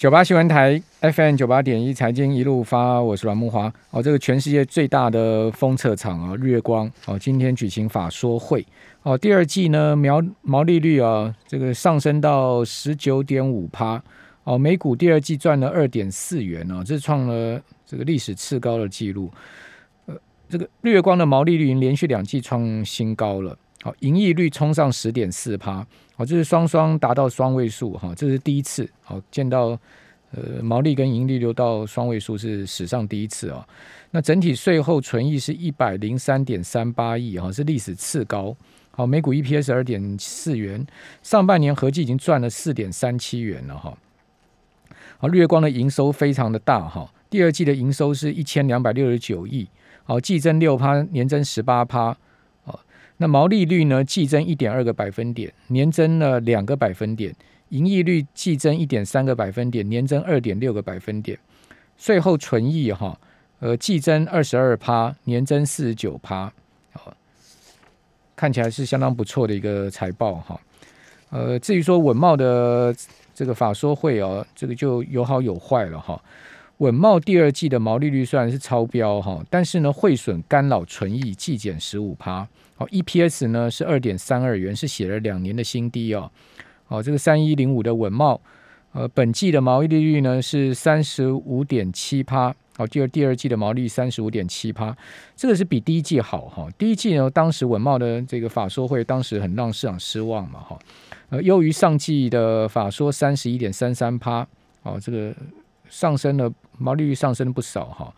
[0.00, 3.70] 九八新闻台 FM 九八点一财经一路发，我是阮木华。
[3.90, 8.66] 哦，这个全世界最大的封测厂啊，日月光哦，今天举行法说会
[9.02, 9.18] 哦。
[9.18, 14.02] 第二季呢，毛毛利率啊，这个上升到十九点五趴
[14.44, 14.56] 哦。
[14.56, 19.30] 每股第二季赚了二点四元哦，这创了这个历史次高的记录。
[20.06, 20.16] 呃，
[20.48, 23.54] 这个日月光的毛利率连续两季创新高了。
[23.82, 25.86] 好，盈利率冲上十点四趴。
[26.20, 29.68] 好，这是双双达到双位数哈，这是第一次好见到
[30.32, 33.66] 呃毛利跟盈利流到双位数是史上第一次啊。
[34.10, 38.54] 那整体税后存益是一百零三点三八亿哈，是历史次高。
[38.90, 40.86] 好，每股 EPS 二点四元，
[41.22, 43.96] 上半年合计已经赚了四点三七元了哈。
[45.16, 49.66] 好，绿月光的营收非常的大哈，第二季的营收是一千两百六十九亿，
[50.04, 52.14] 好，季增六趴，年增十八趴。
[53.22, 54.02] 那毛利率呢？
[54.02, 57.30] 季增一点二个百分点，年增了两个百分点；
[57.68, 61.38] 盈利率季增一点三个百分点，年增二点六个百分点。
[61.98, 63.20] 税后纯益哈，
[63.58, 66.50] 呃，季增二十二趴，年增四十九趴。
[66.94, 67.14] 好，
[68.34, 70.58] 看起来是相当不错的一个财报哈。
[71.28, 72.96] 呃，至于说稳茂的
[73.34, 76.18] 这个法说会哦，这个就有好有坏了哈。
[76.78, 82.48] 稳茂第二季的毛利率虽然是超标哈，但是呢，汇损干扰纯益季减十五趴。
[82.80, 86.30] 好，EPS 呢是二点三二元，是写了两年的新低哦。
[86.86, 88.40] 好，这个三一零五的稳茂，
[88.92, 92.54] 呃，本季的毛利率呢是三十五点七趴。
[92.78, 94.96] 好，第二第二季的毛利三十五点七趴，
[95.36, 96.66] 这个是比第一季好哈。
[96.78, 100.78] 第一季呢，当时稳茂的这个法说会，当时很让市场失望嘛哈。
[101.28, 104.48] 呃，优于上季的法说三十一点三三趴。
[104.84, 105.34] 哦，这个
[105.90, 108.14] 上升了，毛利率上升了不少哈。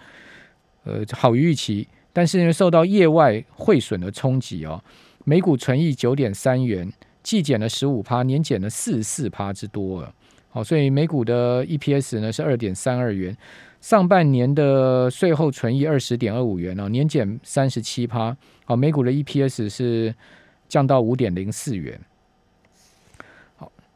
[0.85, 1.89] 呃，好于预期。
[2.13, 4.83] 但是因为受到业外汇损的冲击哦，
[5.25, 10.15] 每股存益九点三元，季减了十五趴，年减了四十四趴之多了。
[10.51, 13.35] 好，所以每股的 EPS 呢是二点三二元，
[13.81, 18.37] 上半年的税后存益二十点二五元哦，年减三十七趴。
[18.67, 20.15] 好，每股的 EPS 是
[20.69, 21.99] 降到五点零四元。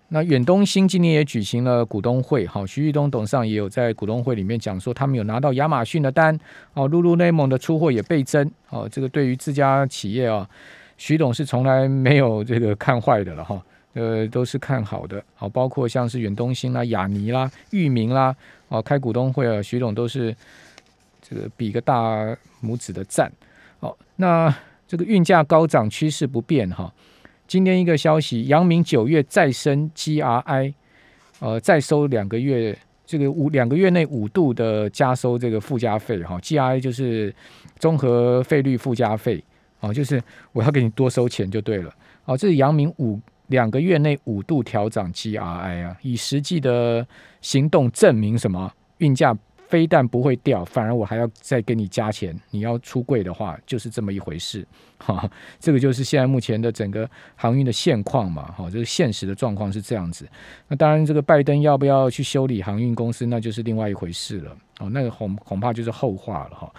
[0.08, 6.38] 那远东新今年也举行了股东会，好，徐玉东董事长也有在股东会里面讲说，他们有拿到亚马逊的单，
[6.74, 10.48] 哦，露露内蒙的出货也倍增，哦，这个对于自家企业啊，
[10.96, 13.60] 徐董是从来没有这个看坏的了哈，
[13.94, 18.32] 呃，都是看好的，好，包括像是远东新啦、雅尼啦、裕民啦，
[18.68, 20.32] 哦，开股东会啊，徐董都是
[21.20, 22.24] 这个比个大
[22.62, 23.30] 拇指的赞，
[23.80, 24.54] 哦，那
[24.86, 26.92] 这个运价高涨趋势不变哈。
[27.46, 30.74] 今天一个消息，阳明九月再升 GRI，
[31.38, 37.34] 呃，再收两个月，这个五两个月内五度的加收这个附加费哈，GRI 就是
[37.78, 39.42] 综合费率附加费，
[39.80, 45.38] 哦，就是我要给你多收钱就对了，哦，这是阳明五两个月内五度调涨 GRI
[45.84, 47.06] 啊，以实际的
[47.40, 49.36] 行动证明什么运价。
[49.68, 52.38] 非但不会掉，反而我还要再给你加钱。
[52.50, 54.66] 你要出柜的话，就是这么一回事。
[54.98, 55.28] 哈，
[55.58, 58.50] 这个就是现在目前的整个航运的现况嘛。
[58.52, 60.26] 哈，这个现实的状况是这样子。
[60.68, 64.56] 那当然，这个拜登要不要去修理航运公司，那就是另外一回事了。
[64.78, 66.56] 哦，那个恐恐怕就是后话了。
[66.56, 66.72] 哈，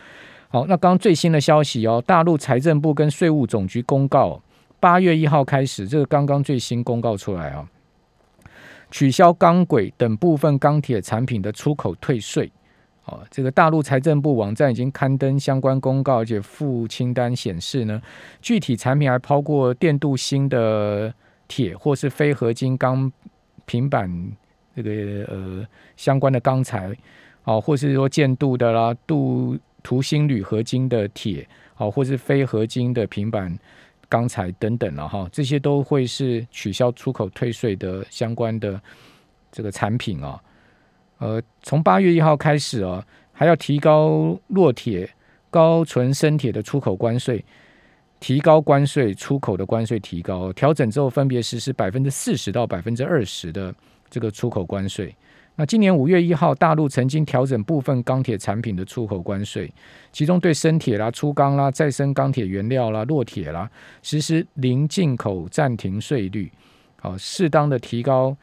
[0.48, 4.42] 好，那刚最新的消息哦，大陆财政部跟税务总局公告，
[4.80, 7.68] 八月一号开始，这个刚刚最新公告出来啊，
[8.90, 12.50] 取消钢轨等部分钢铁产品的出口退税。
[13.08, 18.02] 哦，这个大陆财政部网站已经刊登相关公告，而且附清单显示呢，
[18.42, 21.14] 具体产品还包括电镀锌的
[21.48, 23.10] 铁或是非合金钢
[23.66, 24.12] 平板
[24.76, 24.92] 这个
[25.32, 26.94] 呃相关的钢材，
[27.46, 31.48] 哦，或是说建镀的啦，镀涂锌铝合金的铁，
[31.78, 33.58] 哦，或是非合金的平板
[34.10, 38.80] 钢材等等了哈，这些都会是取消出口退税的相关的
[39.50, 40.42] 这个产品啊。
[41.20, 45.10] 呃，从八月一号开始啊，还要提高弱铁、
[45.50, 47.44] 高纯生铁的出口关税，
[48.20, 53.74] 提高关税，出口的关税提高，调整之后分别实施百分之四十到百分之二十的
[54.10, 55.16] 这个出口关税。
[55.56, 59.74] 那今年五月一号，大陆曾经调整部分钢铁产品的出口关税，
[60.12, 63.68] 其中对生铁啦、粗钢啦、再生钢铁原料啦、弱铁啦，
[64.04, 66.52] 实施零进口暂停税率，
[67.02, 68.38] 好，适当的提高。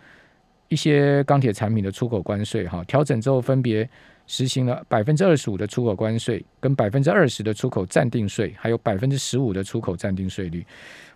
[0.68, 3.88] 一些钢铁产品的出口关税，哈，调整之后分别
[4.26, 10.64] 实行了百分之二十五的出口关税，跟百分之二十的出口暂定税，还有百分之十五的出口暂定税率。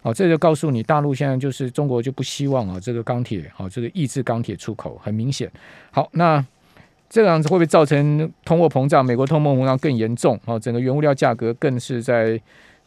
[0.03, 5.51] 好，这就告诉你，大陆现在就是中国就不希望啊，这个钢铁，好，这个抑制钢铁出口，很明显。
[5.91, 6.45] 好，那
[7.09, 9.05] 这样子会不会造成通货膨胀？
[9.05, 12.41] 美国通货膨胀更严重，好，整个原物料价格更是在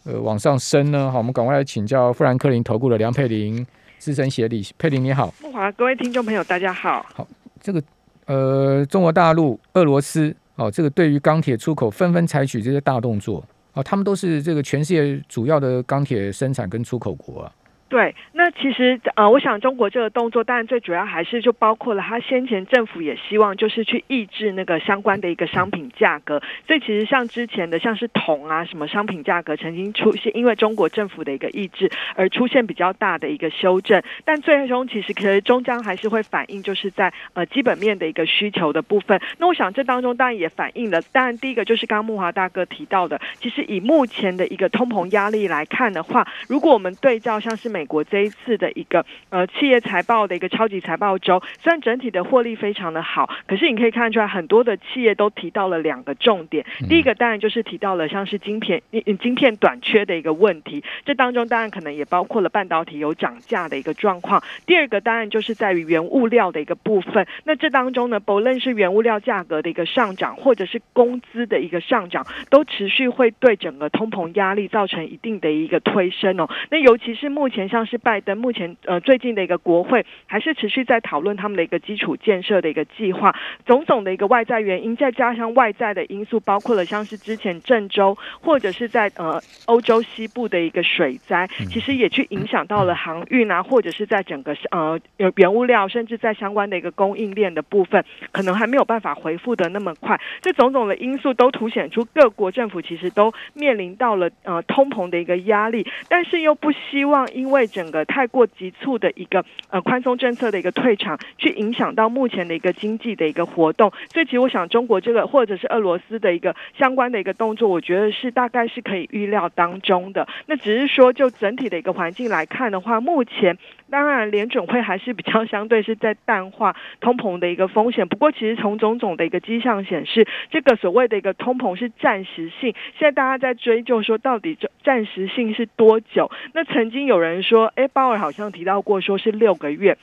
[0.03, 1.11] 呃往上升呢？
[1.11, 3.65] 好，我们赶快来请教富兰克林投顾的梁佩玲。
[4.01, 7.05] 资深协理佩玲你好，木华，各位听众朋友大家好。
[7.13, 7.27] 好，
[7.59, 7.79] 这个
[8.25, 17.51] 呃，中国大陆、俄罗斯哦，这个对于钢铁出口纷纷采取这些大动作哦，他们都是这个全世界主要的钢铁生产跟出口国啊。
[17.91, 39.19] 对，那其实呃，我想中国这个动作，当然最主要还是就包括了，他先前政府也希望就是去抑制那个相关的一个商品价格，所以其实像之前的像是铜啊什么商品价格曾经出现，因为中国政府的一个抑制而出现比较大的一个修正，但最终其实可是终将还是会反映就是在呃基本面的一个需求的部分。
[39.37, 56.63] 那我想这当中当然也反映了，当然第一个就是刚木华大哥提到的，其实以目前的一个通膨压力来看的话，如果我们对照像是美美国这一次的一个呃企业财报的一个超级财报周，虽然整体的获利非常的好，可是你可以看出来很多的企业都提到了两个重点。
[56.87, 58.83] 第一个当然就是提到了像是晶片
[59.19, 64.43] 晶片短缺的一个问题，这当中当然可能也包括了半导体有涨价的一个状况。
[64.67, 76.47] 第二个当然就是在于原物料的一个部分，那这当中呢，不论是原物料价格的一个上涨，或者是工资的一个上涨，都持续会对整个通膨压力造成一定的一个推升哦。
[76.69, 77.70] 那尤其是目前。
[77.71, 83.33] 像是拜登目前呃最近的一个国会还是持续在讨论他们的一个基础建设的一个计划，
[83.65, 94.99] 种种的一个外在原因，再加上外在的因素，包括了像是之前郑州或者是在呃欧洲西部的一个水灾，其实也去影响到了航运啊，或者是在整个呃
[95.35, 98.03] 原物料，甚至在相关的一个供应链的部分，
[98.33, 100.19] 可能还没有办法回复的那么快。
[100.41, 120.27] 这种种的因素都凸显出各国政府其实都面临到了呃通膨的一个压力，但是又不希望因为整个太过急促的一个呃宽松政策的一个退场，去影响到目前的一个经济的一个活动，所以其实我想中国这个或者是俄罗斯的一个相关的一个动作，我觉得是大概是可以预料当中的。
[120.45, 123.57] 那只是说就整体的一个环境来看的话，目前。
[123.91, 128.07] 当然，联准会还是比较相对是在淡化通膨的一个风险。
[128.07, 132.73] 不过，其实从种种的一个迹象显示，这个所谓的一个通膨是暂时性。
[132.97, 136.31] 现在大家在追究说，到底这暂时性是多久？
[136.53, 139.97] 那曾经有人说说，哎，鲍尔好像提到过，说是六个月。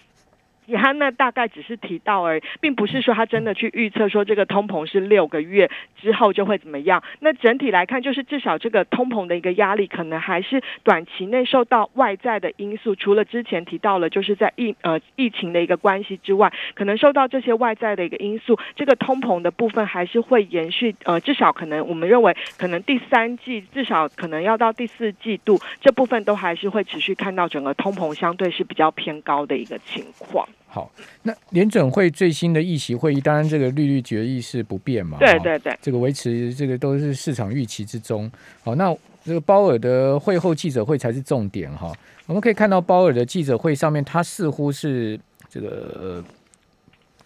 [0.76, 5.70] 他那大概只是提到而已，并不是说他真的去预测说这个通膨是六个月
[6.00, 7.02] 之后就会怎么样。
[7.20, 20.94] 那整体来看，就是至少这个通膨的一个压力，可能还是短期内受到外在的因素，除了之前提到了就是在疫呃疫情的一个关系之外，可能受到这些外在的一个因素，这个通膨的部分还是会延续。
[21.04, 30.48] 呃，至少可能我们认为，可能第三季至少可能要到第四季度，这部分都还是会持续看到整个通膨相对是比较偏高的一个情况。
[30.66, 30.90] 好，
[31.22, 35.16] 那联准会最新的议席会议，当然这个利率决议是不变嘛？
[35.18, 38.30] 对对对，这个维持这个都是市场预期之中。
[38.62, 38.94] 好，那
[39.24, 41.90] 这个鲍尔的会后记者会才是重点哈。
[42.26, 45.18] 我们可以看到鲍尔的记者会上面，他似乎是
[45.48, 46.22] 这个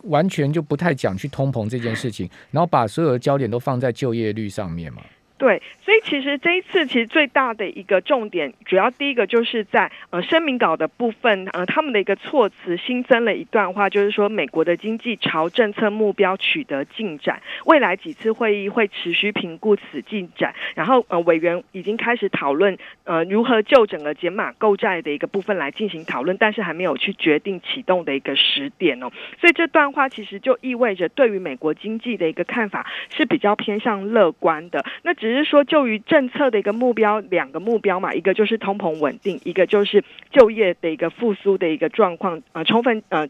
[0.05, 5.03] 完全就不太讲去通膨这件事情，然后把所有的焦点都放在就业率上面嘛。
[5.43, 29.11] 对，所以其实这一次其实最大的一个重点，主要第一个就是在呃声明稿的部分，呃他们的一个措辞新增了一段话，就是说美国的经济朝政策目标取得进展，未来几次会议会持续评估此进展，然后呃委员已经开始讨论呃如何就整个减码购债的一个部分来进行讨论，但是还没有去决定启动的一个时点哦，
[29.41, 35.32] 所以这段话其实就意味着对于美国经济的一个看法是比较偏向乐观的，那只。
[35.33, 43.29] 只是说，就于政策的一个目标，两个目标嘛，一个就是通膨稳定，一个就是就业的一个复苏的一个状况，呃，充分呃。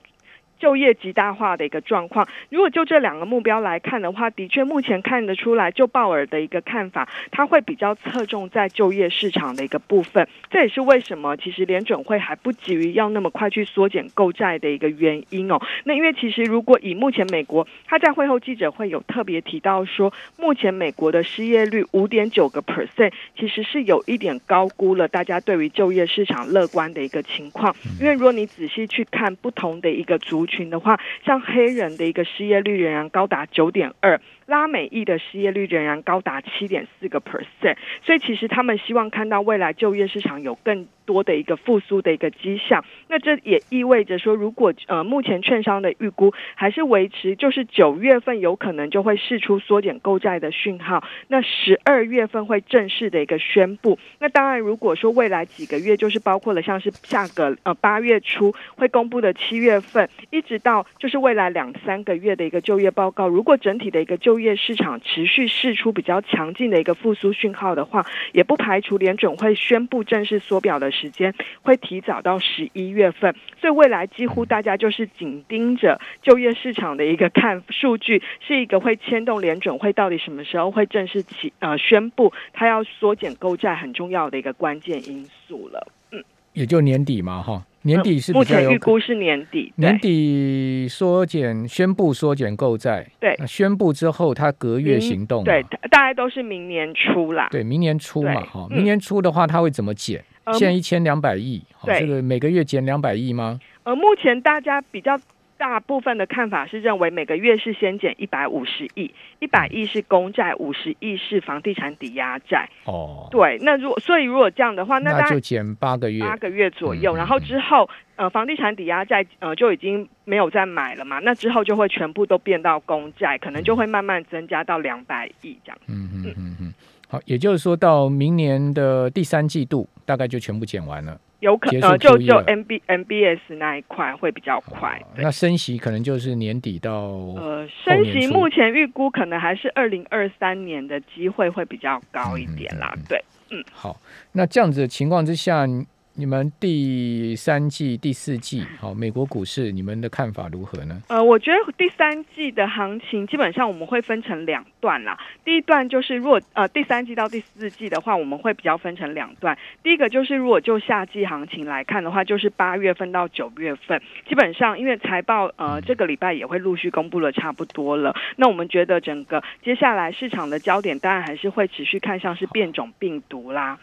[0.63, 10.29] 就业极大化的一个状况，如果就这两个目标来看的话，的确目前看得出来，就鲍尔的一个看法，他会比较侧重在就业市场的一个部分。
[10.53, 15.61] 这也是为什么其实联准会还不急于要那么快去缩减购债的一个原因哦。
[15.83, 27.75] 那因为其实如果以目前美国，他在会后记者会有特别提到说，目前美国的失业率五点九个 percent，其实是有一点高估了大家对于就业市场乐观的一个情况。
[28.01, 34.21] 因为如果你仔细去看不同的一个族，群的话，像黑人的一个失业率仍然高达九点二。
[34.53, 42.85] 拉美裔的失业率仍然高达七点四个 percent，所以其实他们希望看到未来就业市场有更多的一个复苏的一个迹象。
[43.09, 53.99] 那这也意味着说，如果呃目前券商的预估还是维持，就是九月份有可能就会释出缩减购债的讯号，那十二月份会正式的一个宣布。
[54.19, 73.35] 那当然，如果说未来几个月，就是包括了像是下个呃八月初会公布的七月份，一直到就是未来两三个月的一个就业报告，如果整体的一个就业业市场持续释出比较强劲的一个复苏讯号的话，也不排除联准会宣布正式缩表的时间会提早到十一月份。
[73.61, 85.87] 所以未来几乎大家就是紧盯着就业市场的一个看数据，是一个会牵动联准会到底什么时候会正式起呃宣布它要缩减购债很重要的一个关键因素了。
[86.11, 86.23] 嗯，
[86.53, 87.65] 也就年底嘛，哈。
[87.83, 100.25] 年底是目前预估是年底，年底缩减宣布缩减购债，对，宣布之后他隔月行动，对，大概都是明年初啦，对，明年初嘛，哈，明年初的话他会怎么减？
[100.55, 103.61] 现在一千两百亿，这个每个月减两百亿吗？
[103.85, 105.19] 呃，目前大家比较。
[105.63, 112.69] 大部分的看法是认为每个月是先减一百五十亿，一百亿是公债，五十亿是房地产抵押债。
[112.85, 125.79] 哦，对，那如果所以如果这样的话，那就减八个月，八个月左右，然后之后呃房地产抵押债呃就已经没有再买了嘛，那之后就会全部都变到公债，可能就会慢慢增加到两百亿这样。
[125.87, 126.35] 嗯嗯。
[126.37, 126.75] 嗯嗯，
[127.07, 131.17] 好，也就是说到明年的第三季度，大概就全部减完了。
[131.43, 136.93] 有可能就就 M B M B S 那一块会比较快，那升息可能就是年底到
[137.37, 143.97] 呃升息目前预估可能还是二零二三年的机会会比较高一点啦，对，嗯，好，
[144.31, 145.67] 那这样子的情况之下。
[146.15, 151.01] 你们第三季、第四季，好，美国股市，你们的看法如何呢？
[151.09, 155.19] 呃，我觉得第三季的行情基本上我们会分成两段啦。
[155.43, 159.57] 第一段就是如果呃第三季到第四季的话，我们会比较分成两段。
[159.83, 168.15] 第一个就是如果就夏季行情来看的话，就是八月份到九月份，基本上因为财报呃这个礼拜也会陆续公布了差不多了。
[168.37, 173.79] 那我们觉得整个接下来市场的焦点当然还是会持续看像是变种病毒啦。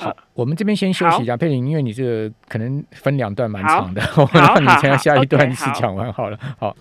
[0.00, 6.38] 好，我们这边先休息一下，佩玲，因为你这个可能分两段蛮长的， 我让你先下一段是讲完好了。
[6.56, 6.76] 好，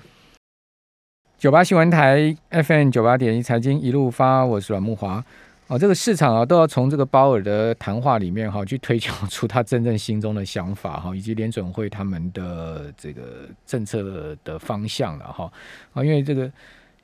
[1.40, 5.24] 九八新闻台 FM 九八点一财经一路发，我是阮木华。
[5.66, 15.52] 哦，这个市场啊，都要从这个鲍尔的谈话里面哈，去推敲出他真正心中的想法哈，以及联准会他们的这个政策的方向了哈。
[15.94, 16.52] 啊，因为这个。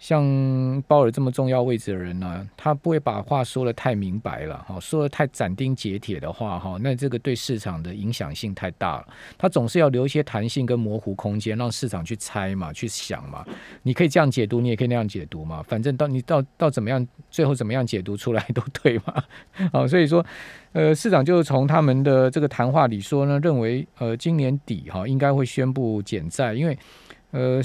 [0.03, 9.07] 像鲍尔这么重要位置的人呢，他不会把话说的太明白了，哈，说的太斩钉截铁的话，哈，那这个对市场的影响性太大了。
[9.37, 13.45] 他总是要留一些弹性跟模糊空间，让市场去猜嘛，去想嘛。
[13.81, 15.63] 你可以这样解读，你也可以那样解读嘛。
[15.63, 19.23] 反正到你到到怎么样，最后怎么样解读出来都对嘛。
[19.71, 20.25] 好， 所以说，
[20.73, 26.77] 呃，市场就从他们的这个谈话里说呢，认为呃今年底哈应该会宣布减债，因为
[27.31, 27.61] 呃。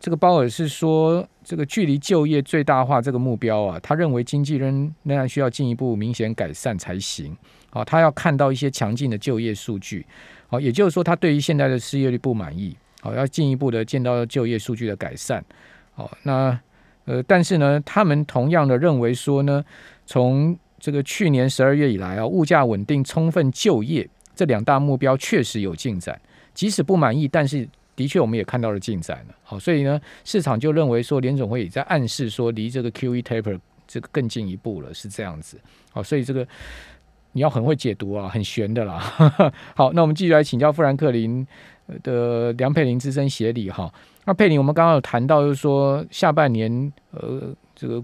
[0.00, 7.36] 这个鲍尔是说，这个距离就业最大化这个目标啊，他认为经济仍仍然需要进一步明显改善才行。
[7.68, 10.06] 好，他要看到一些强劲的就业数据。
[10.48, 12.74] 好，也就是说，他对于现在的失业率不满意。
[13.02, 15.44] 好，要进一步的见到就业数据的改善。
[15.92, 16.58] 好，那
[17.04, 19.62] 呃，但是呢，他们同样的认为说呢，
[20.06, 26.18] 从这个去年十二月以来啊，物价稳定、充分就业这两大目标确实有进展。
[26.54, 27.68] 即使不满意，但是。
[27.96, 29.34] 的确，我们也看到了进展了。
[29.42, 35.60] 好，所以呢，市场就认为说，联总会也在暗示说，离这个 Q E taper 这个更进一步了，是这样子。
[35.92, 36.46] 好，所以这个
[37.32, 38.98] 你要很会解读啊，很悬的啦。
[39.76, 41.46] 好，那我们继续来请教富兰克林
[42.02, 43.92] 的梁佩玲资深协理哈。
[44.24, 48.02] 那佩玲，我们刚刚有谈到，就是说下半年呃，这个。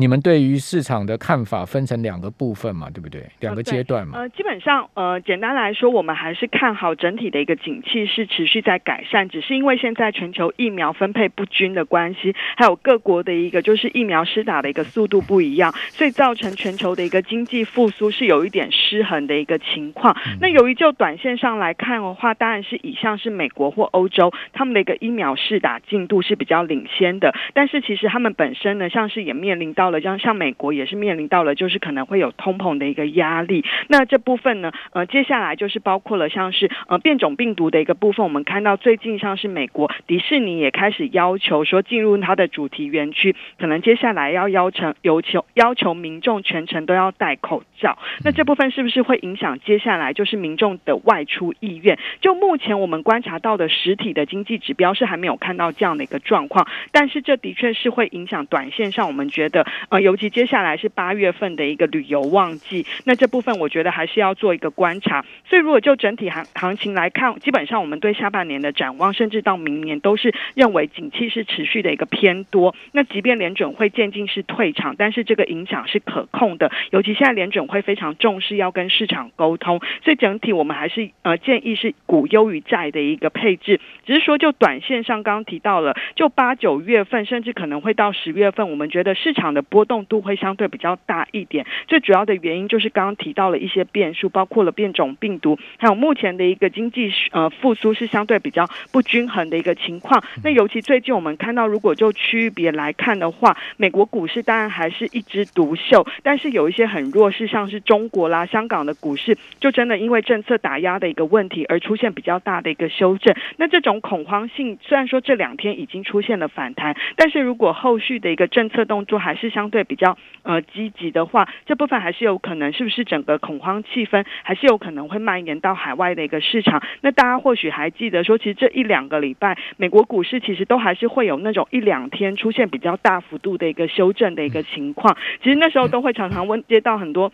[0.00, 3.20] 你们对于市场的看法分成两个部分嘛，对不对？
[3.40, 4.16] 两个阶段嘛。
[4.20, 20.16] 呃，基本上，呃，简单来说，我们还是看好整体的一个景气是持续在改善，只是因为现在全球疫苗分配不均的关系，还有各国的一个就是疫苗施打的一个速度不一样，所以造成全球的一个经济复苏是有一点失衡的一个情况。
[20.40, 29.87] 那由于就短线上来看的话，当然是以上是美国或欧洲他们的一个疫苗施打进度是比较领先的，但是其实他们本身呢，像是也面临到。
[29.90, 33.64] 了，像像美国也是面临到了，就是可能会有通膨的一个压力。
[33.88, 38.24] 那这部分呢，呃，接下来就是包括了像是呃变种病毒的一个部分。
[38.24, 47.98] 我们看到最近像是美国迪士尼也开始要求说，进入它的主题园区，可能接下来要要求要求要求民众全程都要戴口罩。
[48.24, 51.98] 那这部分是不是会影响接下来就是民众的外出意愿？
[52.20, 59.66] 就目前我们观察到的实体的经济指标是还没有看到这样的一个状况，但是这的确是会影响短线上我们觉得。
[59.88, 65.24] 呃，尤其接下来是八月份的一个旅游旺季，那这部分我觉得还是要做一个观察。
[65.48, 72.74] 所以如果就整体行行情来看，基本上我们对下半年的展望，甚至到明年都是认为景气是持续的一个偏多。
[72.92, 76.70] 那即便联准会渐进式退场，但是这个影响是可控的。
[76.90, 83.80] 尤其现在联准会非常重视要跟市场沟通，所以整体我们还是呃建议是股优于债的一个配置。
[84.06, 91.66] 只是说就短线上刚刚提到了，就八九月份甚至可能会到十月份，我们觉得市场的波动度会相对比较大一点。
[91.86, 100.22] 最主要的原因就是刚刚提到了一些变数，包括了变种病毒，还有目前的一个经济呃复苏是相对比较不均衡的一个情况。
[100.42, 113.34] 那尤其最近我们看到，如果就区域别来看的话，美国股市当然还是一枝独秀，但是有一些很弱势，像是中国啦、香港的股市，就真的因为政策打压的一个问题而出现比较大的一个修正。
[113.56, 126.82] 那这种恐慌性虽然说这两天已经出现了反弹，但是如果后续的一个政策动作还是相对比较呃积极的话，这部分还是有可能是不是整个恐慌气氛还是有可能会蔓延到海外的一个市场？
[127.00, 135.16] 那大家或许还记得说，其实这一两个礼拜，美国股市其实都还是会有那种一两天出现比较大幅度的一个修正的一个情况。
[135.42, 137.32] 其实那时候都会常常问接到很多。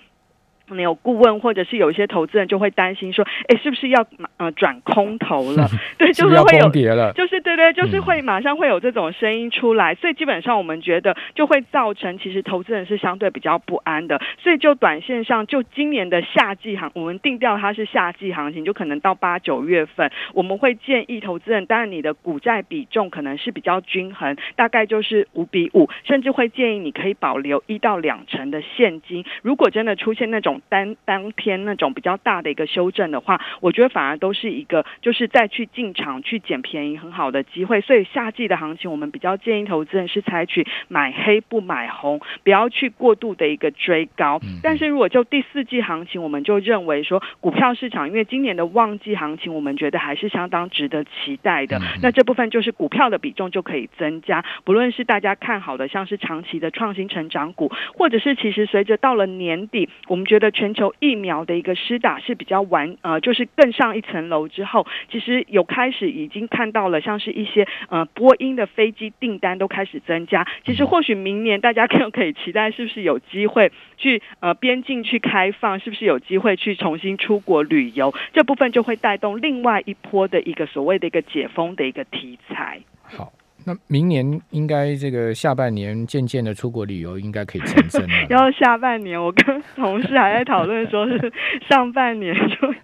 [0.75, 4.05] 可能有顾问或者是有一些投资人就会担心说，哎，是不是要
[4.39, 5.69] 呃转空头了？
[5.97, 6.69] 对，就是会有，
[7.13, 9.95] 就是对对，就是会马上会有这种声音出来。
[9.95, 14.21] 所以基本上我们觉得就会造成，其实投资人是相对比较不安的。
[14.43, 29.25] 所以就短线上，就今年的夏季行，我们定调它是夏季行情，就可能到八九月份，我们会建议投资人，当然你的股债比重可能是比较均衡，大概就是五比五，甚至会建议你可以保留一到两成的现金。
[29.43, 37.81] 如果真的出现那种当当天那种比较大的一个修正的话，我觉得反而都是一个就是再去进场去捡便宜很好的机会。
[37.81, 44.41] 所以夏季的行情，我们比较建议投资人是采取买黑不买红，不要去过度的一个追高。
[44.63, 51.81] 但是如果就第四季行情，我们就认为说股票市场，因为今年的旺季行情，我们觉得还是相当值得期待的。
[52.03, 70.47] 那这部分就是股票的比重就可以增加，不论是大家看好的像是长期的创新成长股，或者是其实随着到了年底，我们觉得全球疫苗的一个施打是比较完呃，就是更上一层楼之后，其实有开始已经看到了，像是一些呃波音的飞机订单都开始增加。
[70.65, 78.15] 其实或许明年大家更可以期待，是不是有机会去呃边境去开放，是不是有机会去重新出国旅游？
[78.33, 82.81] 这部分就会带动另外一波的一个所谓的一个解封的一个题材。
[83.03, 83.33] 好。
[83.65, 88.15] 那明年应该这个下半年渐渐的出国旅游应该可以成真了。
[88.29, 91.33] 然后下半年，我跟同事还在讨论说是
[91.69, 92.75] 上半年就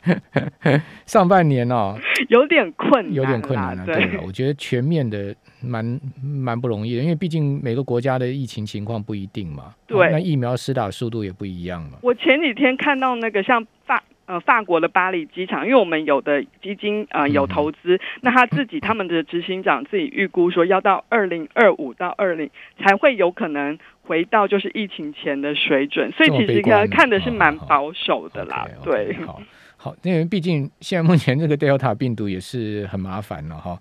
[1.07, 1.96] 上半年哦，
[2.28, 3.85] 有点困难，有点困难了。
[3.85, 9.74] 对，我觉得全面的蛮蛮不容易的，因为毕竟每个国家的疫情情况不一定嘛。
[9.87, 11.98] 对，那疫苗施打速度也不一样嘛。
[12.02, 14.02] 我前几天看到那个像法。
[14.31, 28.69] 呃，法国的巴黎机场，因为我们有的基金呃有投资，那他自己他们的执行长自己预估说，要到二零二五到二零才会有可能回到就是疫情前的水准，所以其实看看的是蛮保守的啦。
[28.85, 29.43] 对，好，
[29.77, 33.77] 好，因为毕竟现在目前这个 Delta 病毒也是很麻烦了哈。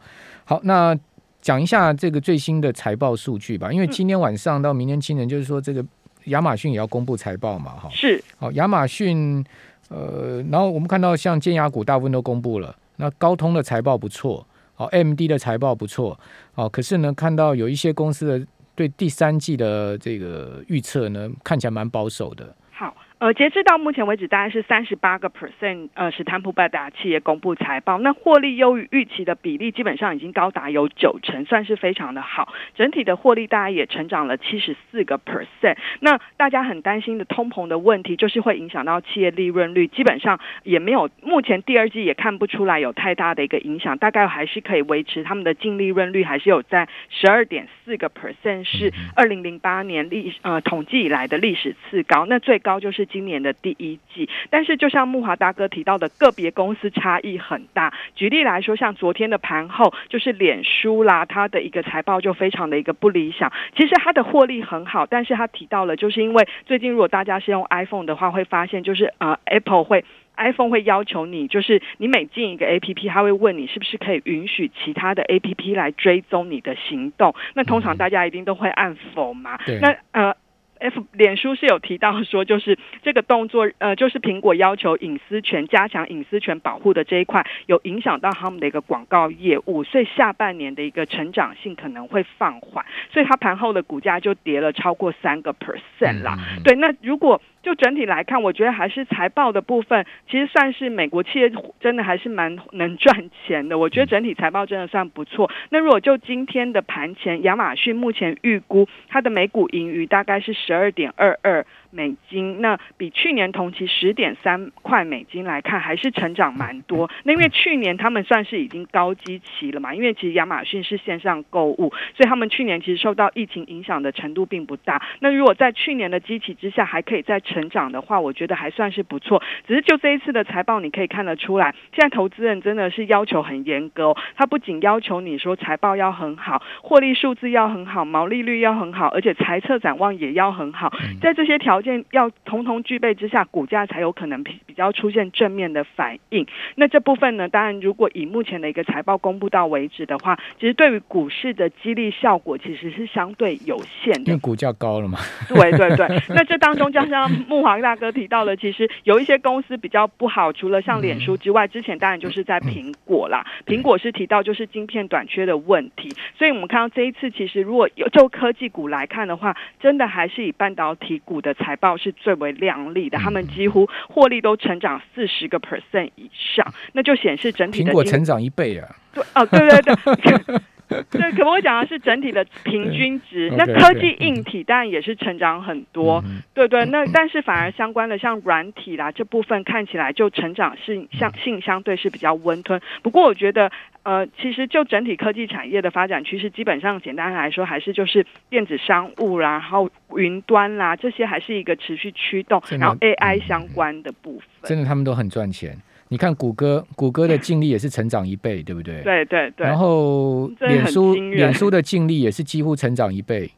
[0.45, 0.97] 好，那
[1.41, 5.85] 讲一下这个最新的财报数据吧，因为今天晚上到明天清晨，就是说这个
[6.25, 9.45] 亚马逊也要公布财报嘛，哈，是，好，亚马逊。
[9.89, 14.47] 呃，然后我们看到像尖牙股大部分都公布了，那高通的财报不错，
[14.77, 16.17] 哦，M D 的财报不错，
[16.55, 22.55] 哦，可是呢，看到有一些公司的对第三季的这个预测呢，看起来蛮保守的。
[22.71, 25.89] 好呃，截至到目前为止，大概是三十八个 percent。
[25.93, 32.53] 呃，是坦普百达企业公布财报，那获利优于预期的比例基本上已经高达有九成，算是非常的好。
[32.75, 35.75] 整体的获利大概也成长了七十四个 percent。
[35.99, 52.25] 那大家很担心的通膨的问题，就是会影响到企业利润率，基本上也没有，目前第二季也看不出来有太大的一个影响，大概还是可以维持他们的净利润率，还是有在十二点四个 percent，是二零零八年历呃统计以来的历史次高。
[52.25, 53.08] 那最高就是。
[53.11, 57.93] 今年的第一季，但是就像木华大哥提到的，个别公司差异很大。
[58.15, 63.51] 举例来说，像昨天的盘后，就是脸书啦，它的一个财报就非常的一个不理想。
[63.75, 70.05] 其实它的获利很好，但是他提到了，就是因为最近如果大家是用 iPhone 的话，会发现就是呃，Apple 会
[70.37, 77.33] iPhone 会要求你，就是你每进一个 APP，他会问你是不是可以允许其他的 APP 来追踪你的行动。
[77.55, 79.57] 那通常大家一定都会按否嘛？
[79.81, 80.35] 那呃。
[80.79, 96.37] F 脸书是有提到说，就是这个动作，呃，就是苹果要求隐私权加强隐私权保护的这一块，有影响到他们的一个广告业务，所以下半年的一个成长性可能会放缓，所以它盘后的股价就跌了超过三个 percent 啦。
[96.63, 103.77] 对，那如果就整体来看，我觉得还是财报的部分，其实算是美国企业真的还是蛮 能赚钱的。
[103.77, 105.51] 我觉得整体财报真的算不错。
[105.69, 111.65] 那如果就今天的盘前，亚马逊目前预估它的每股盈余大概是十二点二二。
[111.91, 117.09] 美金，那比去年同期十点三块美金来看，还是成长蛮多。
[117.23, 125.01] 那因为去年他们算是已经高基期了嘛，因为其实亚马逊是线上购物，所以他们去年其实受到疫情影响的程度并不大。
[125.19, 129.41] 那如果在去年的基期之下还可以再成长的话，我觉得还算是不错。
[129.67, 134.15] 只是就这一次的财报，你可以看得出来，现在投资人真的是要求很严格。
[134.35, 140.93] 他不仅要求你说财报要很好，获利数字要很好，毛利率要很好，而且财测展望也要很好。
[141.21, 146.45] 在这些条件要统统具备之下，股价才有可能比比较出现正面的反应。
[146.75, 155.19] 那这部分呢，当然如果以目前的一个财报公布到为止的话，其实对于股市的激励效果其实是相对有限的， 因为股价高了嘛。
[155.47, 163.45] 对对对，那这当中加上木华大哥提到了，其实有一些公司比较不好，除了像脸书之外，之前当然就是在苹果啦。
[163.65, 178.95] 苹果是提到就是晶片短缺的问题，所以我们看到这一次其实如果有就科技股来看的话，真的还是以半导体股的财报是最为亮丽的，他们几乎获利都成长四十个 percent 以上，那就显示整体苹果成长一倍啊！
[179.13, 180.61] 对哦，对对对。
[181.11, 183.51] 对，可不可以讲的是整体的平均值？
[183.55, 186.23] 那科技硬体当然也是成长很多，
[186.53, 186.83] 对对。
[186.85, 192.81] 那但是反而相关的像软体啦这部分看起来就成长是相性相对是比较温吞。
[193.03, 193.71] 不过我觉得，
[194.01, 205.77] 呃，其实就整体科技产业的发展趋势，基本上简单来说还是就是电子商务啦，然后云端啦这些还是一个持续驱动，然后 AI 相关的部分，真的他们都很赚钱。
[206.09, 209.01] 你看谷歌，谷歌的净利也是成长一倍，对不对？
[209.03, 209.65] 对对对。
[209.65, 213.51] 然后脸书，脸书的净利也是几乎成长一倍。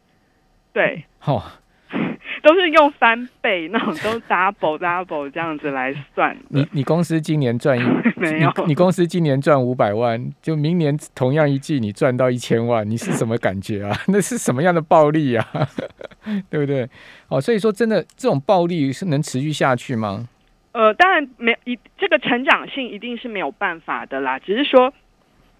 [0.74, 1.04] 对。
[1.26, 1.42] 哦，
[2.44, 6.36] 都是用翻倍那种，都 double double 这样子来算。
[6.50, 7.82] 你你公司今年赚一
[8.18, 8.52] 没有？
[8.68, 13.98] 你公司今年赚五百万，就明年同样一季你赚到一千万，你是什么感觉啊？
[14.08, 15.48] 那是什么样的暴利啊？
[16.50, 16.90] 对不对？
[17.30, 20.28] 哦，所以说真的这种暴利是能持续下去吗？
[20.74, 24.94] 呃，当然没一这个成长性一定是没有办法的啦，只是说，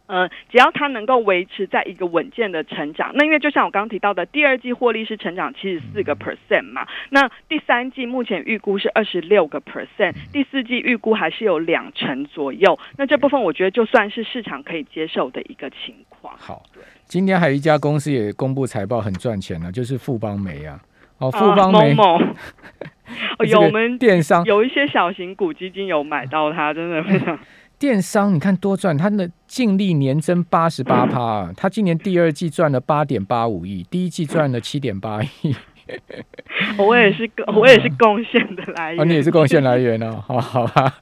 [0.08, 16.34] 呃，只要它能够维持在一个稳健的成长，那因为就像我刚刚提到的，第二季获利是成长七十四个 percent 嘛，那第三季目前预估是二十六个 percent，第四季预估还是有两成左右，那这部分我觉得就算是市场可以接受的一个情况。
[16.38, 16.64] 好，
[17.06, 20.80] 今天还有一家公司也公布财报很赚钱了，就是富邦煤啊，
[21.18, 21.96] 哦，富邦煤。
[23.48, 27.38] 有我们电商有一些小型股基金有买到它，真的非常。
[27.80, 35.56] 电商你看多赚，它的净利年增八十八 趴，它今年第二季赚了八点八五亿，第一季赚了七点八亿。
[36.78, 39.02] 我也是，我也是贡献的来源。
[39.02, 40.24] 哦，你也是贡献来源哦。
[40.26, 40.94] 好好吧。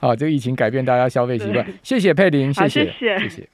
[0.00, 1.64] 好，这个疫情改变大家消费习惯。
[1.82, 3.48] 谢谢佩玲，谢谢，谢谢谢。